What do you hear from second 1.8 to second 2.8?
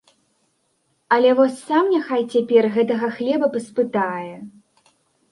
няхай цяпер